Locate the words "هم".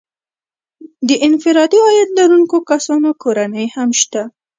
3.75-3.89